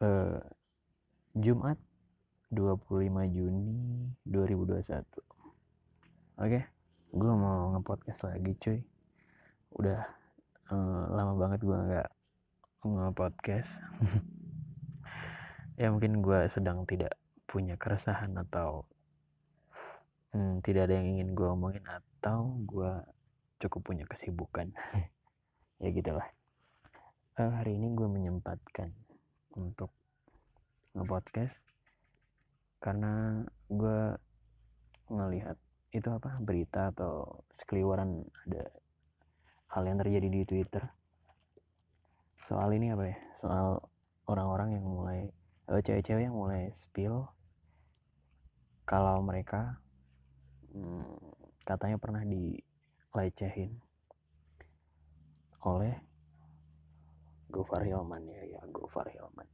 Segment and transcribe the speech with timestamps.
[0.00, 0.40] uh,
[1.36, 1.78] Jumat
[2.50, 3.74] 25 Juni
[4.26, 5.04] 2021
[6.34, 6.64] oke okay,
[7.14, 8.78] gue mau ngepodcast lagi cuy.
[9.78, 10.02] Udah
[10.74, 12.08] uh, lama banget gue nggak
[12.82, 13.70] ngepodcast.
[15.74, 17.18] Ya mungkin gue sedang tidak
[17.50, 18.86] punya keresahan atau
[20.30, 23.02] hmm, tidak ada yang ingin gue omongin atau gue
[23.58, 24.70] cukup punya kesibukan.
[25.82, 26.30] Ya gitulah.
[27.34, 28.94] Uh, hari ini gue menyempatkan
[29.58, 29.90] untuk
[30.94, 31.66] nge-podcast
[32.78, 34.14] karena gue
[35.10, 35.56] ngelihat
[35.94, 38.66] itu apa berita atau sekeliwaran ada
[39.70, 40.84] hal yang terjadi di Twitter.
[42.34, 43.18] Soal ini apa ya?
[43.34, 43.78] Soal
[44.26, 45.30] orang-orang yang mulai
[45.70, 47.30] uh, cewek-cewek yang mulai spill
[48.84, 49.80] kalau mereka
[50.74, 51.16] hmm,
[51.64, 53.80] katanya pernah dilecehin
[55.64, 55.96] oleh
[57.54, 59.46] Gofar Hilman ya ya Gofar Hilman.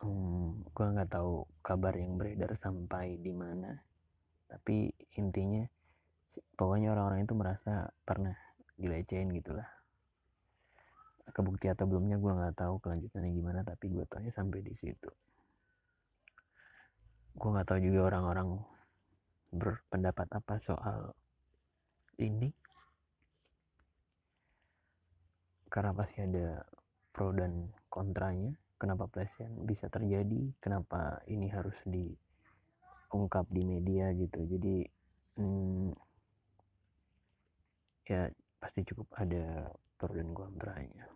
[0.00, 3.84] Hmm, gue nggak tahu kabar yang beredar sampai di mana
[4.48, 5.62] tapi intinya
[6.56, 8.34] pokoknya orang-orang itu merasa pernah
[8.80, 9.68] dilecehin gitulah
[11.30, 15.10] kebukti atau belumnya gue nggak tahu kelanjutannya gimana tapi gue tanya sampai di situ.
[17.34, 18.58] Gue nggak tahu juga orang-orang
[19.50, 21.14] berpendapat apa soal
[22.18, 22.50] ini
[25.70, 26.66] karena pasti ada
[27.14, 34.76] pro dan kontranya kenapa pelecehan bisa terjadi kenapa ini harus diungkap di media gitu jadi
[35.38, 35.94] hmm,
[38.10, 38.26] ya
[38.58, 41.06] pasti cukup ada pro dan kontranya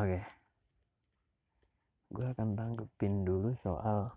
[0.00, 0.24] oke okay.
[2.16, 4.08] gue akan tanggepin dulu soal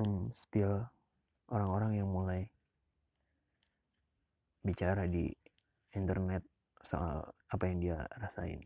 [0.00, 0.88] hmm, spill
[1.52, 2.48] orang-orang yang mulai
[4.64, 5.32] bicara di
[5.96, 6.44] internet
[6.84, 8.60] soal apa yang dia rasain.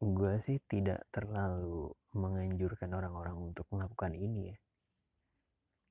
[0.00, 4.58] Gue sih tidak terlalu menganjurkan orang-orang untuk melakukan ini ya.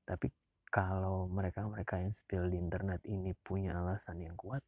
[0.04, 0.26] Tapi
[0.70, 4.62] kalau mereka-mereka yang spill di internet ini punya alasan yang kuat,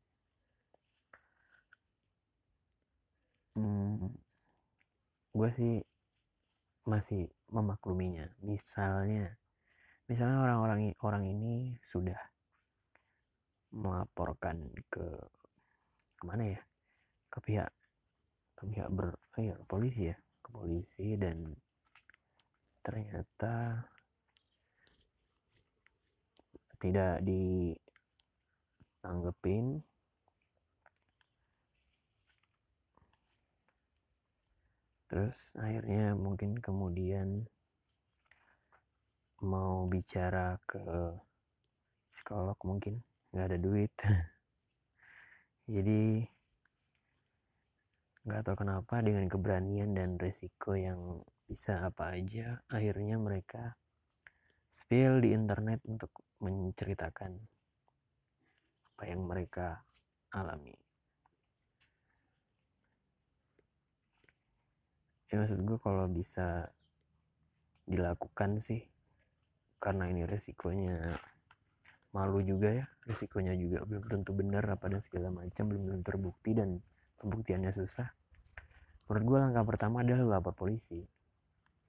[3.59, 4.11] hmm,
[5.35, 5.75] gue sih
[6.87, 8.27] masih memakluminya.
[8.43, 9.39] Misalnya,
[10.11, 12.19] misalnya orang-orang orang ini sudah
[13.73, 15.07] melaporkan ke
[16.17, 16.61] ke mana ya?
[17.33, 17.71] Ke pihak
[18.55, 20.17] ke pihak ber oh ya, ke polisi ya?
[20.45, 21.51] Ke polisi dan
[22.87, 23.83] ternyata
[26.83, 29.87] tidak ditanggepin.
[35.07, 37.47] Terus akhirnya mungkin kemudian
[39.43, 40.83] mau bicara ke
[42.11, 42.99] psikolog mungkin
[43.33, 43.93] nggak ada duit.
[45.75, 46.21] Jadi
[48.23, 53.75] nggak tahu kenapa dengan keberanian dan resiko yang bisa apa aja akhirnya mereka
[54.71, 57.35] spill di internet untuk menceritakan
[58.95, 59.83] apa yang mereka
[60.31, 60.77] alami.
[65.33, 66.69] Ya maksud gue kalau bisa
[67.89, 68.85] dilakukan sih
[69.83, 71.19] karena ini resikonya
[72.13, 76.53] malu juga ya risikonya juga belum tentu benar apa dan segala macam belum tentu terbukti
[76.53, 76.79] dan
[77.19, 78.09] pembuktiannya susah.
[79.09, 81.01] Menurut gue langkah pertama adalah lapor polisi.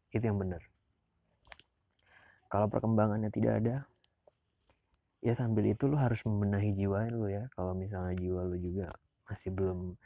[0.10, 0.64] Itu yang benar.
[2.48, 3.76] Kalau perkembangannya tidak ada
[5.24, 7.52] ya sambil itu lo harus membenahi jiwa lo ya.
[7.54, 8.96] Kalau misalnya jiwa lo juga
[9.28, 10.00] masih belum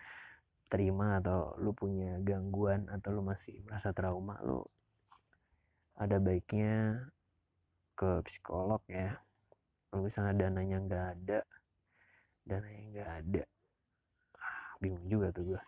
[0.68, 4.68] terima atau lo punya gangguan atau lo masih merasa trauma lo
[5.98, 7.08] ada baiknya
[7.98, 9.18] ke psikolog ya
[9.98, 11.40] kalau misalnya dananya nggak ada
[12.46, 13.44] dananya nggak ada.
[14.38, 15.62] Ah, bingung juga tuh gue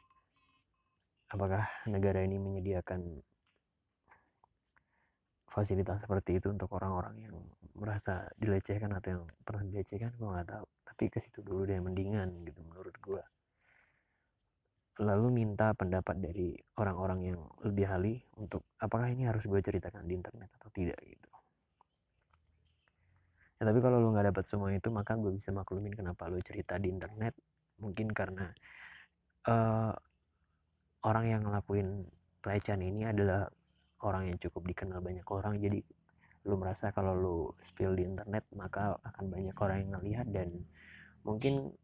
[1.34, 3.26] apakah negara ini menyediakan
[5.50, 7.42] fasilitas seperti itu untuk orang-orang yang
[7.74, 10.14] merasa dilecehkan atau yang pernah dilecehkan?
[10.14, 10.66] Gue nggak tahu.
[10.86, 13.24] Tapi ke situ dulu deh mendingan gitu menurut gue
[15.02, 20.14] lalu minta pendapat dari orang-orang yang lebih ahli untuk apakah ini harus gue ceritakan di
[20.14, 21.39] internet atau tidak gitu
[23.60, 26.80] ya tapi kalau lu nggak dapat semua itu maka gue bisa maklumin kenapa lu cerita
[26.80, 27.36] di internet.
[27.84, 28.48] Mungkin karena
[29.48, 29.92] uh,
[31.04, 32.08] orang yang ngelakuin
[32.40, 33.52] pelecehan ini adalah
[34.04, 35.60] orang yang cukup dikenal banyak orang.
[35.60, 35.84] Jadi
[36.48, 40.50] lu merasa kalau lu spill di internet maka akan banyak orang yang ngelihat dan
[41.28, 41.76] mungkin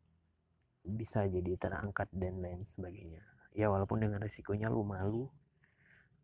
[0.86, 3.20] bisa jadi terangkat dan lain sebagainya.
[3.52, 5.28] Ya walaupun dengan resikonya lu malu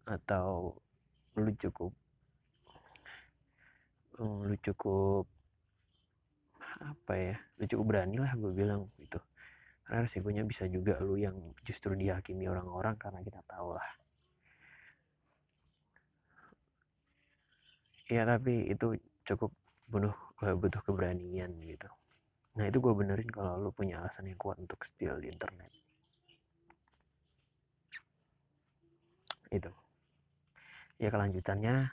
[0.08, 0.80] atau
[1.36, 1.92] lu cukup
[4.22, 5.26] lu cukup
[6.82, 7.36] apa ya?
[7.62, 9.22] Lu cukup berani lah gue bilang gitu.
[9.86, 13.90] Karena resikonya bisa juga lu yang justru dihakimi orang-orang karena kita tahu lah.
[18.12, 19.56] Ya tapi itu cukup
[19.88, 21.88] bunuh butuh keberanian gitu.
[22.60, 25.72] Nah itu gue benerin kalau lu punya alasan yang kuat untuk steal di internet.
[29.52, 29.72] Itu.
[31.00, 31.92] Ya kelanjutannya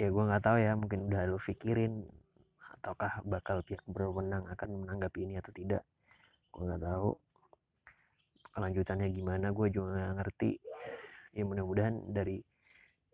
[0.00, 2.08] ya gue nggak tahu ya mungkin udah lu pikirin
[2.80, 5.84] ataukah bakal pihak berwenang akan menanggapi ini atau tidak?
[6.48, 7.12] Gue nggak tahu.
[8.56, 10.52] Kelanjutannya gimana gue juga nggak ngerti.
[11.36, 12.40] Ya mudah-mudahan dari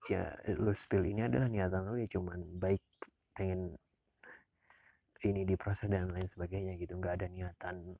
[0.07, 2.79] ya lu spill ini adalah niatan lu ya cuman baik
[3.35, 3.75] pengen
[5.27, 6.95] ini diproses dan lain sebagainya gitu.
[6.95, 7.99] Nggak ada niatan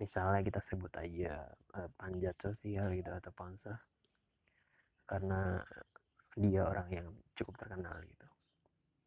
[0.00, 1.44] misalnya kita sebut aja
[1.76, 3.78] uh, panjat sosial gitu atau pansos
[5.04, 5.60] karena
[6.32, 7.06] dia orang yang
[7.36, 8.26] cukup terkenal gitu.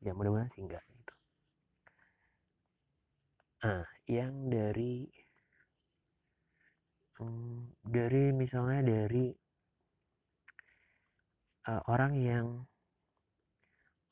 [0.06, 1.15] Ya mudah-mudahan sih enggak gitu
[3.66, 5.10] nah yang dari
[7.18, 9.34] hmm, dari misalnya dari
[11.66, 12.48] uh, orang yang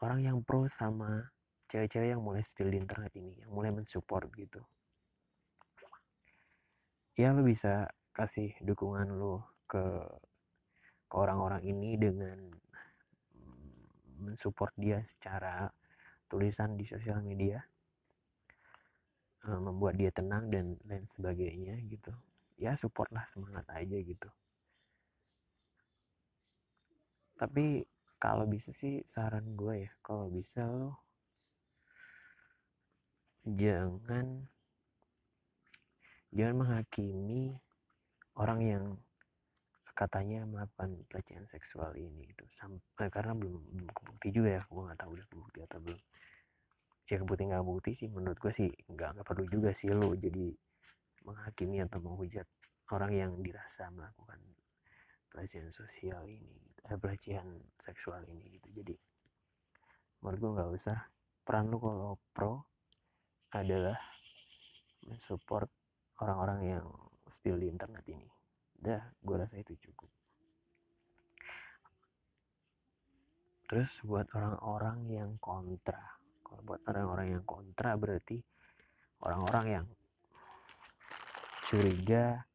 [0.02, 1.30] orang yang pro sama
[1.70, 4.62] cewek-cewek yang mulai spill di internet ini yang mulai mensupport gitu.
[7.14, 9.86] Ya lo bisa kasih dukungan lo ke
[11.06, 12.50] ke orang-orang ini dengan
[14.18, 15.70] mensupport dia secara
[16.26, 17.62] tulisan di sosial media
[19.48, 22.12] uh, membuat dia tenang dan lain sebagainya gitu.
[22.60, 24.30] Ya support lah semangat aja gitu.
[27.38, 27.84] Tapi
[28.24, 30.96] kalau bisa sih saran gue ya kalau bisa lo
[33.44, 34.48] jangan
[36.32, 37.52] jangan menghakimi
[38.40, 38.86] orang yang
[39.94, 45.00] katanya melakukan pelecehan seksual ini itu sampai karena belum belum kebukti juga ya gue nggak
[45.04, 46.02] tahu udah kebukti atau belum
[47.14, 50.50] ya kebukti nggak bukti sih menurut gue sih nggak nggak perlu juga sih lo jadi
[51.22, 52.50] menghakimi atau menghujat
[52.90, 54.42] orang yang dirasa melakukan
[55.30, 57.48] pelecehan sosial ini eh, pelecehan
[57.80, 58.70] seksual ini gitu.
[58.70, 58.96] Jadi
[60.24, 61.00] menurut gue nggak usah.
[61.44, 62.64] Peran lu kalau pro
[63.52, 64.00] adalah
[65.04, 65.68] mensupport
[66.24, 66.86] orang-orang yang
[67.28, 68.30] spill di internet ini.
[68.72, 70.08] Dah gue rasa itu cukup.
[73.68, 76.23] Terus buat orang-orang yang kontra
[76.54, 78.38] kalau buat orang-orang yang kontra berarti
[79.26, 79.86] orang-orang yang
[81.66, 82.46] curiga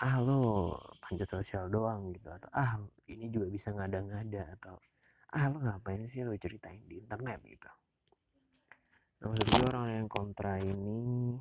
[0.00, 0.72] ah lo
[1.04, 2.32] panjat sosial doang gitu.
[2.32, 2.80] Atau ah
[3.12, 4.80] ini juga bisa ngada-ngada atau
[5.36, 7.68] ah lo ngapain sih lo ceritain di internet gitu.
[9.20, 11.36] Nah maksud orang yang kontra ini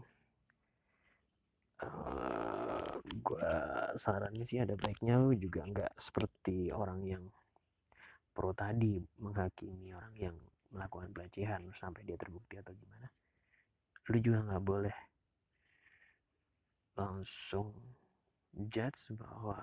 [1.80, 3.52] uh, eh, gue
[3.96, 7.24] sarannya sih ada baiknya lo juga nggak seperti orang yang
[8.36, 10.38] pro tadi menghakimi orang yang
[10.72, 13.08] melakukan pelecehan sampai dia terbukti atau gimana
[14.08, 14.98] lu juga nggak boleh
[16.98, 17.75] langsung
[18.56, 19.60] judge bahwa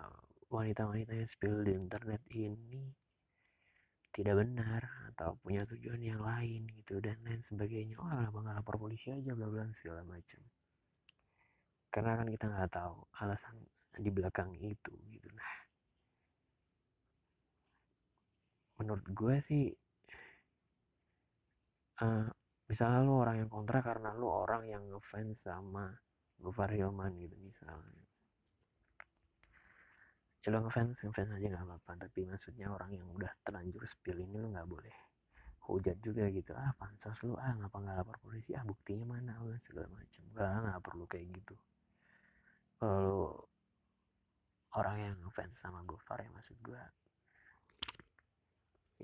[0.52, 2.94] wanita-wanita yang spill di internet ini
[4.14, 7.98] tidak benar atau punya tujuan yang lain gitu dan lain sebagainya.
[7.98, 10.38] Oh kenapa nggak lapor polisi aja bla bla segala macam.
[11.90, 13.58] Karena kan kita nggak tahu alasan
[13.98, 15.28] di belakang itu gitu.
[15.34, 15.54] Nah
[18.78, 19.74] menurut gue sih
[22.04, 22.28] uh,
[22.68, 25.88] misalnya lu orang yang kontra karena lu orang yang ngefans sama
[26.36, 28.04] Gofar Hilman gitu misalnya.
[30.44, 34.36] Ya lo ngefans ngefans aja nggak apa-apa tapi maksudnya orang yang udah terlanjur spill ini
[34.36, 34.96] lo nggak boleh
[35.64, 36.52] hujat juga gitu.
[36.52, 38.52] Ah pansos lu ah ngapa nggak lapor polisi?
[38.52, 39.40] Ah buktinya mana?
[39.40, 41.56] Lo segala macam nggak nggak perlu kayak gitu.
[42.76, 43.48] Kalau
[44.76, 46.82] orang yang ngefans sama Gofar ya maksud gue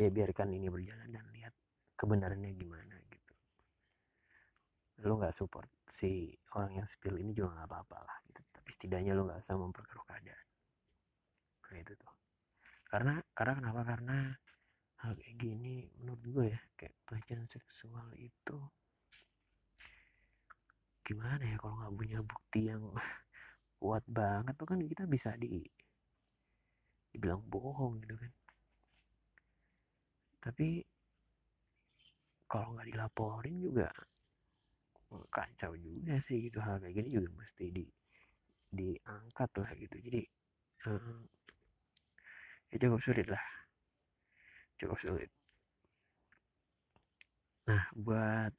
[0.00, 1.54] ya biarkan ini berjalan dan lihat
[2.00, 3.34] kebenarannya gimana gitu.
[5.04, 8.40] Lo nggak support si orang yang spill ini juga nggak apa-apa lah gitu.
[8.48, 10.46] Tapi setidaknya lo nggak usah memperkeruh keadaan.
[11.68, 12.14] Nah itu tuh.
[12.88, 13.80] Karena karena kenapa?
[13.84, 14.16] Karena
[15.04, 18.56] hal kayak gini menurut gue ya kayak pelecehan seksual itu
[21.00, 22.84] gimana ya kalau nggak punya bukti yang
[23.80, 25.64] kuat banget tuh kan kita bisa di
[27.10, 28.32] dibilang bohong gitu kan.
[30.40, 30.80] Tapi
[32.50, 33.86] kalau nggak dilaporin juga
[35.30, 36.58] kacau juga sih gitu.
[36.58, 37.86] Hal kayak gini juga mesti di
[38.70, 39.96] diangkat lah gitu.
[40.02, 40.22] Jadi
[40.90, 41.22] um,
[42.74, 43.44] ya cukup sulit lah.
[44.82, 45.30] Cukup sulit.
[47.70, 48.54] Nah buat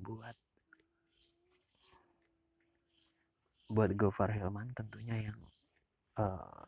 [0.00, 0.36] buat
[3.70, 5.40] buat Gofar Hilman tentunya yang
[6.16, 6.64] uh,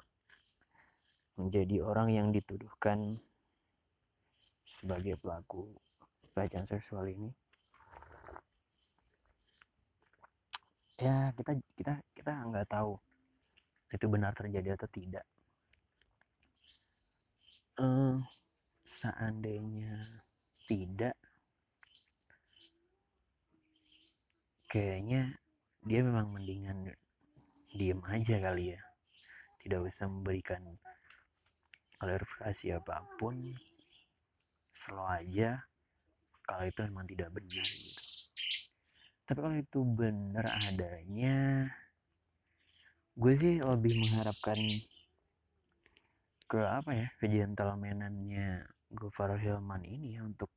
[1.41, 3.17] menjadi orang yang dituduhkan
[4.63, 5.73] sebagai pelaku
[6.33, 7.31] pelecehan seksual ini.
[11.01, 12.97] Ya kita kita kita nggak tahu
[13.93, 15.25] itu benar terjadi atau tidak.
[17.77, 18.21] Uh,
[18.85, 20.23] seandainya
[20.69, 21.17] tidak
[24.69, 25.37] kayaknya
[25.83, 26.93] dia memang mendingan
[27.73, 28.81] diem aja kali ya.
[29.61, 30.65] Tidak usah memberikan
[32.01, 33.53] klarifikasi apa pun.
[34.73, 35.61] Slow aja
[36.53, 38.03] kalau itu memang tidak benar gitu.
[39.25, 41.65] Tapi kalau itu benar adanya
[43.17, 44.57] gue sih lebih mengharapkan
[46.49, 50.53] ke apa ya ke gentlemanan-nya Gofar Hilman ini ya untuk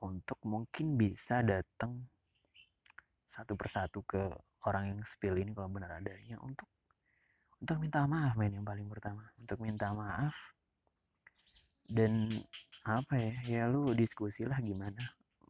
[0.00, 2.04] untuk mungkin bisa datang
[3.28, 4.32] satu persatu ke
[4.64, 6.68] orang yang spill ini kalau benar adanya untuk
[7.60, 9.24] untuk minta maaf main yang paling pertama.
[9.40, 10.36] Untuk minta maaf
[11.88, 12.28] dan
[12.84, 15.00] apa ya ya lu diskusi lah gimana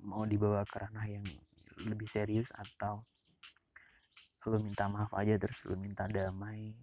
[0.06, 1.26] mau dibawa ke ranah yang
[1.82, 3.02] lebih serius atau
[4.46, 6.76] lu minta maaf aja terus lu minta damai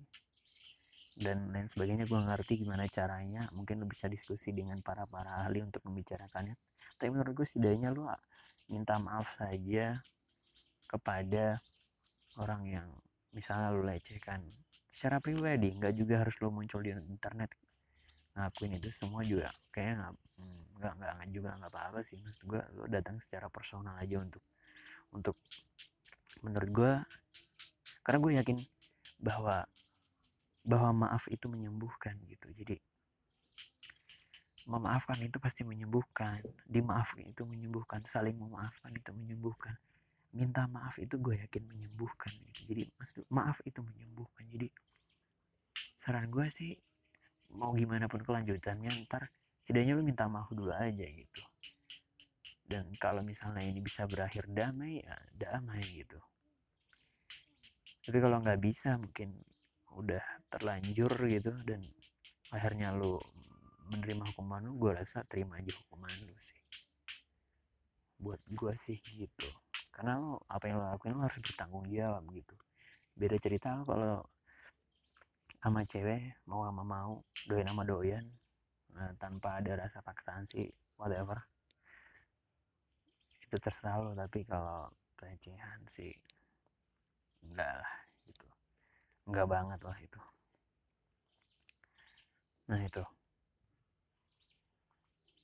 [1.21, 2.09] dan lain sebagainya.
[2.09, 6.57] Gue ngerti gimana caranya mungkin lu bisa diskusi dengan para para ahli untuk membicarakannya.
[6.97, 8.09] Tapi menurut gue setidaknya lu
[8.71, 10.01] minta maaf saja
[10.89, 11.61] kepada
[12.41, 12.87] orang yang
[13.35, 14.41] misalnya lu lecehkan.
[14.91, 17.53] Secara pribadi nggak juga harus lu muncul di internet
[18.31, 22.17] ngakuin itu semua juga nggak hmm, nggak nggak juga nggak apa-apa sih.
[22.23, 24.43] Maksud gue lu datang secara personal aja untuk
[25.11, 25.35] untuk
[26.41, 26.93] menurut gue
[28.01, 28.57] karena gue yakin
[29.21, 29.67] bahwa
[30.61, 32.47] bahwa maaf itu menyembuhkan gitu.
[32.55, 32.77] Jadi
[34.69, 39.73] memaafkan itu pasti menyembuhkan dimaafkan itu menyembuhkan saling memaafkan itu menyembuhkan
[40.31, 42.71] minta maaf itu gue yakin menyembuhkan gitu.
[42.71, 44.47] Jadi maksud maaf itu menyembuhkan.
[44.47, 44.67] Jadi
[45.97, 46.77] saran gue sih
[47.55, 49.27] mau gimana pun kelanjutannya ntar
[49.61, 51.41] setidaknya lu minta maaf dulu aja gitu.
[52.65, 56.19] Dan kalau misalnya ini bisa berakhir damai ya damai gitu.
[58.01, 59.35] Tapi kalau nggak bisa mungkin
[59.91, 61.83] udah terlanjur gitu dan
[62.51, 63.19] akhirnya lu
[63.91, 66.59] menerima hukuman lu gue rasa terima aja hukuman lu sih.
[68.19, 69.47] Buat gue sih gitu.
[69.91, 72.55] Karena lo apa yang lo lakuin lo harus bertanggung jawab gitu.
[73.11, 74.23] Beda cerita kalau
[75.61, 78.25] sama cewek mau sama mau doyan sama doyan
[78.97, 80.65] nah, tanpa ada rasa paksaan sih
[80.97, 81.37] whatever.
[83.45, 86.09] Itu terserah lo tapi kalau pelecehan sih
[87.45, 87.93] enggak lah
[88.25, 88.47] gitu.
[89.29, 90.21] Enggak banget lah itu.
[92.69, 93.03] Nah itu.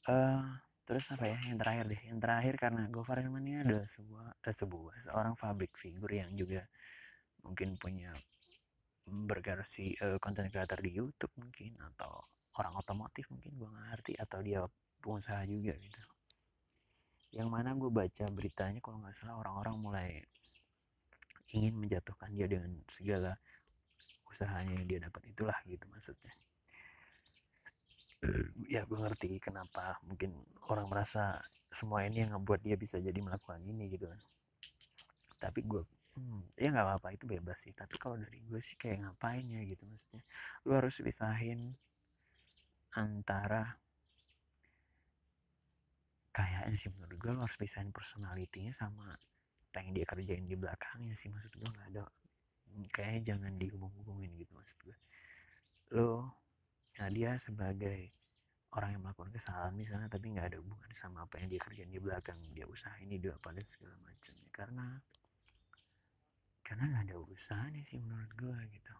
[0.08, 0.40] Uh,
[0.88, 2.02] terus apa ya yang terakhir deh.
[2.10, 6.66] Yang terakhir karena Gofar Hilman ini adalah sebuah eh, sebuah seorang public figure yang juga
[7.46, 8.10] mungkin punya
[9.08, 12.28] berversi uh, konten creator di YouTube mungkin atau
[12.60, 14.60] orang otomotif mungkin gue nggak ngerti atau dia
[15.00, 16.02] pengusaha juga gitu.
[17.32, 20.10] Yang mana gue baca beritanya kalau nggak salah orang-orang mulai
[21.56, 23.40] ingin menjatuhkan dia dengan segala
[24.28, 26.34] usahanya yang dia dapat itulah gitu maksudnya.
[28.68, 30.36] Ya gue ngerti kenapa mungkin
[30.68, 31.40] orang merasa
[31.72, 34.20] semua ini yang ngebuat dia bisa jadi melakukan ini gitu kan.
[35.38, 35.86] Tapi gue
[36.18, 37.74] hmm, ya nggak apa-apa itu bebas sih.
[37.78, 40.24] Tapi kalau dari gue sih kayak ngapain ya gitu maksudnya.
[40.66, 41.78] Lu harus pisahin
[42.98, 43.78] antara
[46.34, 51.14] kayaknya sih menurut gue lu harus pisahin personalitinya sama apa yang dia kerjain di belakangnya
[51.14, 51.30] sih.
[51.30, 52.04] Maksud gue nggak ada
[52.90, 54.98] kayaknya jangan dihubung-hubungin gitu maksud gue.
[55.94, 56.34] Lo
[56.98, 58.10] nah dia sebagai
[58.74, 62.02] orang yang melakukan kesalahan misalnya tapi nggak ada hubungan sama apa yang dia kerjain di
[62.02, 64.50] belakang dia usaha ini dia apa dan segala macamnya.
[64.50, 64.86] Karena
[66.68, 68.96] karena nggak ada usahanya sih menurut gue gitu.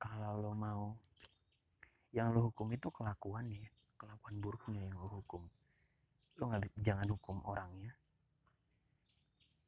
[0.00, 0.96] Kalau lo mau
[2.16, 3.68] yang lo hukum itu kelakuan ya
[4.00, 5.44] kelakuan buruknya yang lo hukum.
[6.40, 7.92] Lo nggak jangan hukum orangnya.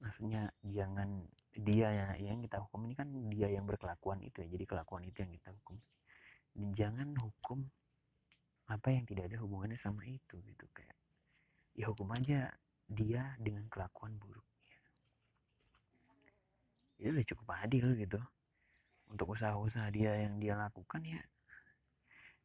[0.01, 1.21] Maksudnya jangan
[1.53, 5.21] dia ya yang kita hukum ini kan dia yang berkelakuan itu ya jadi kelakuan itu
[5.21, 5.77] yang kita hukum.
[6.57, 7.61] Dan jangan hukum
[8.73, 10.65] apa yang tidak ada hubungannya sama itu gitu.
[10.73, 10.97] Kayak
[11.77, 12.49] ya hukum aja
[12.89, 14.50] dia dengan kelakuan buruknya
[17.01, 18.21] itu udah cukup adil gitu.
[19.11, 21.19] Untuk usaha-usaha dia yang dia lakukan ya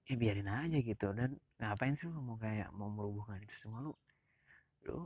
[0.06, 1.12] ya biarin aja gitu.
[1.18, 3.94] Dan ngapain sih lu mau kayak mau merubuhkan itu semua lu?
[4.86, 5.06] Lu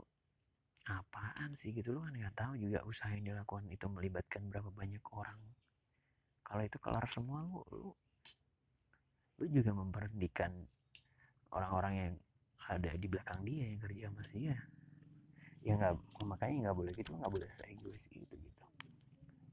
[0.88, 1.96] apaan sih gitu?
[1.96, 5.40] Lo kan nggak tahu juga usaha yang dilakukan itu melibatkan berapa banyak orang.
[6.44, 7.90] Kalau itu kelar semua lu lu,
[9.40, 10.52] lu juga memperhentikan
[11.50, 12.12] orang-orang yang
[12.70, 14.56] ada di belakang dia yang kerja sama dia.
[15.60, 17.92] Ya nggak makanya nggak boleh gitu nggak boleh saya gitu
[18.36, 18.59] gitu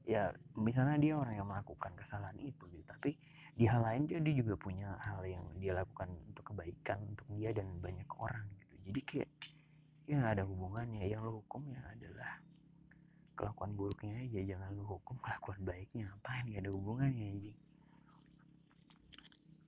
[0.08, 2.84] ya misalnya dia orang yang melakukan kesalahan itu gitu.
[2.88, 3.12] Tapi
[3.52, 7.52] di hal lain dia, dia juga punya hal yang dia lakukan untuk kebaikan untuk dia
[7.52, 8.74] dan banyak orang gitu.
[8.88, 9.30] Jadi kayak
[10.08, 11.04] ya ada hubungannya.
[11.04, 12.40] Yang lo hukum ya adalah
[13.36, 14.40] kelakuan buruknya aja.
[14.56, 16.08] Jangan lu hukum kelakuan baiknya.
[16.16, 17.58] Apa gak ada hubungannya anjing.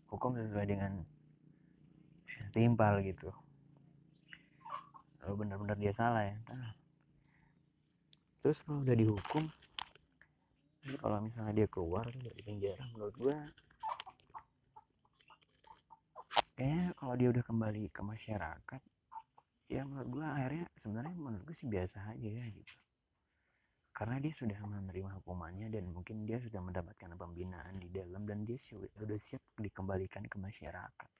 [0.08, 1.04] Hukum sesuai dengan
[2.48, 3.28] setimpal gitu.
[5.20, 6.40] Kalau benar-benar dia salah ya
[8.40, 9.44] terus kalau udah dihukum
[10.80, 13.38] jadi kalau misalnya dia keluar dari penjara menurut gua
[16.56, 18.82] kayaknya kalau dia udah kembali ke masyarakat
[19.68, 22.76] ya menurut gua akhirnya sebenarnya menurut gua sih biasa aja ya gitu.
[23.94, 28.56] Karena dia sudah menerima hukumannya dan mungkin dia sudah mendapatkan pembinaan di dalam dan dia
[28.56, 31.10] sudah siap dikembalikan ke masyarakat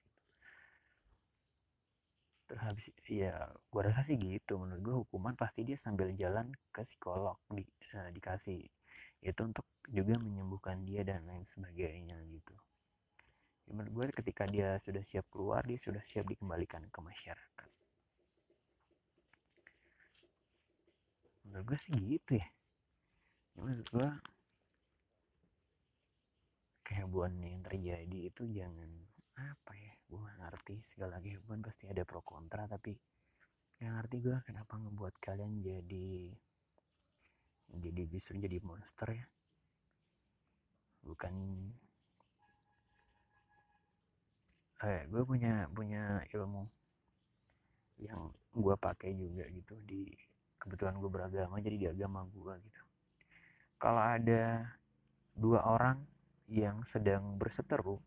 [2.51, 4.59] terus habis ya gua rasa sih gitu.
[4.59, 7.63] Menurut gua hukuman pasti dia sambil jalan ke psikolog di,
[7.95, 8.67] uh, dikasih
[9.21, 12.57] itu untuk juga menyembuhkan dia dan lain sebagainya gitu.
[13.69, 17.71] Ya, menurut gue ketika dia sudah siap keluar dia sudah siap dikembalikan ke masyarakat.
[21.45, 22.49] Menurut gue sih gitu ya,
[23.55, 24.11] ya menurut gue
[26.87, 28.91] kehebohan yang terjadi itu jangan
[29.39, 32.99] apa ya gue gak ngerti segala kehebohan pasti ada pro kontra tapi
[33.81, 36.35] yang ngerti gue kenapa ngebuat kalian jadi
[37.79, 39.27] jadi justru jadi monster ya.
[41.07, 41.35] Bukan.
[44.81, 46.65] Eh gue punya punya ilmu
[48.01, 50.09] yang gue pakai juga gitu di
[50.57, 52.83] kebetulan gue beragama jadi di agama gue gitu.
[53.77, 54.65] Kalau ada
[55.37, 56.01] dua orang
[56.51, 58.03] yang sedang berseteru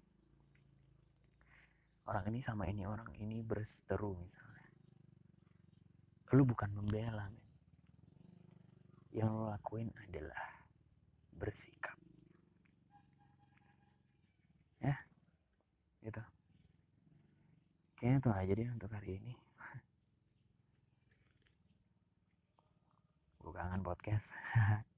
[2.04, 4.72] orang ini sama ini orang ini berseteru misalnya
[6.34, 7.30] lu bukan membela
[9.14, 10.66] yang lo lakuin adalah
[11.38, 11.94] bersikap.
[14.82, 14.98] Ya
[16.02, 16.24] gitu.
[18.02, 19.38] Kayaknya itu aja deh untuk hari ini.
[23.40, 24.34] Gue kangen podcast